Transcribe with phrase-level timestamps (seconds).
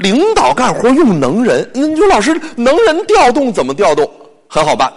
[0.00, 4.10] 领导干活用能人，你说老师能人调动怎么调动？
[4.48, 4.90] 很好办，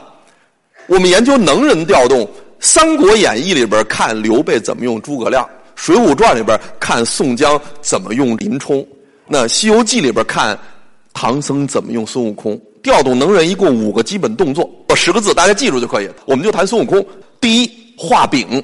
[0.88, 2.22] 我们研究能人调动，
[2.62, 5.44] 《三国演义》里边看刘备怎么用诸葛亮，
[5.76, 8.86] 《水浒传》里边看宋江怎么用林冲，
[9.28, 10.58] 那《西游记》里边看
[11.14, 12.60] 唐僧怎么用孙悟空。
[12.82, 16.10] 调动能人一共五个基本动作，十个字大家记住就可以。
[16.26, 17.06] 我们就谈孙悟空，
[17.42, 18.64] 第一画饼，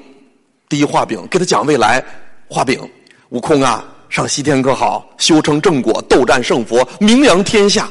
[0.69, 2.03] 第一画饼，给他讲未来，
[2.47, 2.79] 画饼。
[3.29, 5.07] 悟空啊，上西天可好？
[5.18, 7.88] 修成正果，斗战胜佛，名扬天下。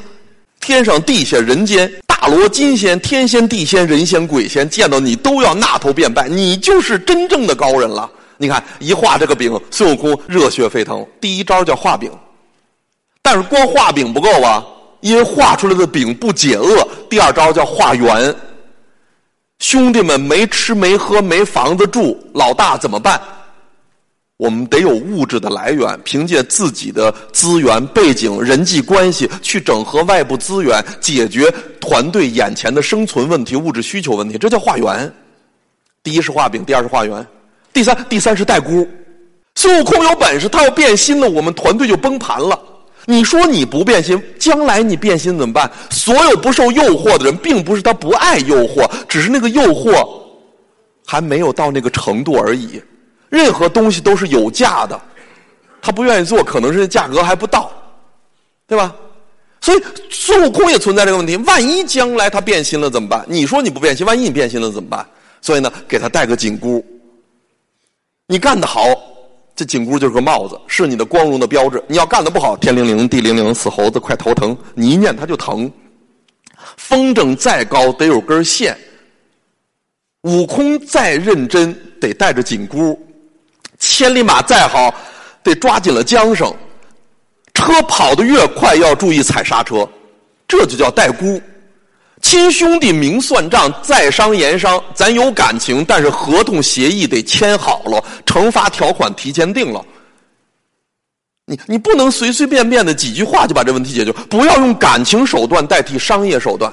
[0.59, 8.09] 天上地下人间，大罗金仙、天仙、地仙、人仙、鬼仙，见到你都要纳头便拜，你就是真正的高人了。
[8.37, 11.05] 你看一画这个饼，孙悟空热血沸腾。
[11.21, 12.11] 第一招叫画饼，
[13.21, 14.63] 但是光画饼不够啊。
[15.01, 18.35] 因为画出来的饼不解饿，第二招叫画圆。
[19.59, 23.21] 兄弟们没吃没喝没房子住，老大怎么办？
[24.39, 34.37] 我们得有物质的来源，凭借自己的资源、背景、人际关系去整合外部资源，解决团队眼前的生存问题、物质需求问题。
[34.37, 35.13] 这叫画圆。
[36.01, 37.27] 第一是画饼，第二是画圆，
[37.73, 38.87] 第三第三是带箍。
[39.55, 42.57] 孙悟空有本事，他要变心了，我们团队就崩盘了。
[43.07, 45.69] 你说你不变心，将来你变心怎么办？
[45.91, 50.07] 所有不受诱惑的人，并不是他不爱诱惑，只是那个诱惑
[51.05, 52.81] 还没有到那个程度而已。
[53.29, 54.99] 任何东西都是有价的，
[55.81, 57.71] 他不愿意做，可能是价格还不到，
[58.67, 58.95] 对吧？
[59.61, 63.25] 所以孙悟空也存在这个问题：万一将来他变心了怎么办？
[63.27, 65.05] 你说你不变心，万一你变心了怎么办？
[65.41, 66.83] 所以呢，给他戴个紧箍，
[68.27, 68.81] 你干得好。
[69.55, 71.83] 这紧箍就是个帽子，是你的光荣的标志。
[71.85, 74.57] 你要干的不好，天灵灵地灵灵，死猴子快头疼。
[74.73, 75.69] 你一念他就疼。
[76.77, 78.77] 风筝再高得有根线，
[80.21, 82.97] 悟空再认真得带着紧箍，
[83.79, 84.93] 千里马再好
[85.41, 86.53] 得抓紧了缰绳，
[87.53, 89.89] 车跑得越快要注意踩刹车，
[90.47, 91.41] 这就叫带箍。
[92.21, 99.83] 亲兄弟明算账，在商言商，咱有感情，但是合同协议得签好了，惩罚条款提前定了。
[101.45, 106.71] 你你不能随随便便的几句话就把这问题解决，不要用感情手段代替商业手段。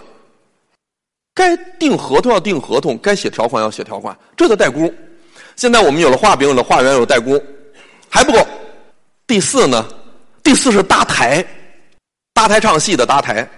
[1.32, 4.92] 该定合同要定合同，该写条款要写条款，这叫代估。
[5.56, 7.40] 现在我们有了画饼，有了画圆，有代工，
[8.08, 8.46] 还不够。
[9.26, 9.84] 第四呢？
[10.42, 11.44] 第四是搭台，
[12.32, 13.48] 搭台唱戏的搭台。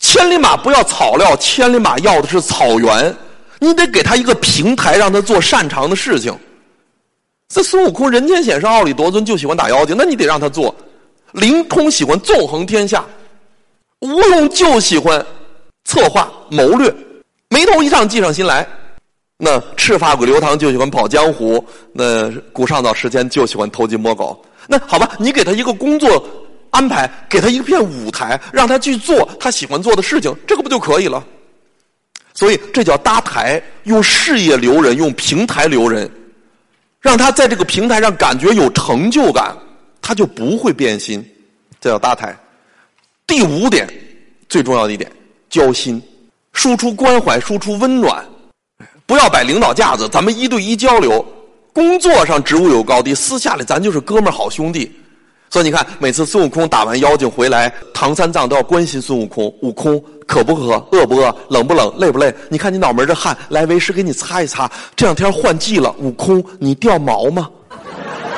[0.00, 3.14] 千里马不要草料，千里马要的是草原。
[3.60, 6.36] 你得给他一个平台，让他做擅长的事情。
[7.48, 10.74] 这孙悟空人间险胜，奥里夺尊，就喜欢打妖精，那你得让他做。
[11.32, 13.04] 灵通喜欢纵横天下，
[14.00, 15.24] 吴用就喜欢
[15.84, 16.92] 策划谋略，
[17.48, 18.66] 眉头一上，计上心来。
[19.38, 24.44] 那赤发鬼刘唐就喜欢跑江湖，那古上早时间就喜欢偷鸡摸狗。
[24.66, 26.28] 那好吧，你给他一个工作。
[26.70, 31.24] 安排给他一片舞台，让他去做他喜欢做的事情，这个不就可以了？
[32.34, 36.08] 所以这叫搭台，用事业留人，用平台留人，
[37.00, 39.56] 让他在这个平台上感觉有成就感，
[40.02, 41.26] 他就不会变心。
[41.80, 42.38] 这叫搭台。
[43.26, 43.88] 第五点，
[44.46, 45.10] 最重要的一点，
[45.48, 46.00] 交心，
[46.52, 48.22] 输出关怀，输出温暖，
[49.08, 51.24] 不要摆领导架子，咱们一对一交流。
[51.72, 54.94] 工作上职务有高低，私下里咱就是哥们儿好兄弟。
[55.48, 60.72] 所以你看，每次孙悟空打完妖精回来，唐三藏都要关心孙悟空：悟空渴不渴？
[60.92, 61.34] 饿不饿？
[61.48, 61.90] 冷不冷？
[61.96, 62.34] 累不累？
[62.50, 64.70] 你看你脑门这汗，来为师给你擦一擦。
[64.94, 67.48] 这两天换季了，悟空你掉毛吗？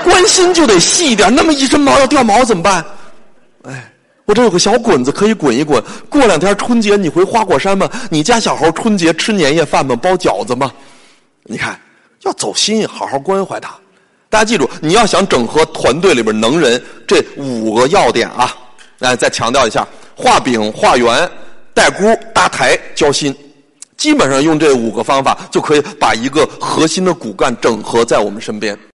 [0.04, 2.84] 关心就得细一点，那么一身毛要掉毛怎么办？
[3.64, 3.89] 哎，
[4.30, 5.82] 我这有个小滚子可以滚一滚。
[6.08, 7.90] 过两天春节你回花果山吗？
[8.10, 9.96] 你家小猴春节吃年夜饭吗？
[9.96, 10.70] 包饺子吗？
[11.42, 11.76] 你看，
[12.22, 13.74] 要走心，好好关怀他。
[14.28, 18.54] 大家记住，你要想整合团队里边能人，这五个要点啊，
[19.00, 21.28] 来再强调一下：画饼、画圆、
[21.74, 23.34] 带箍、搭台、交心。
[23.96, 28.78] 基本上用这五个方法，就可以把一个核心的骨干整合在我们身边。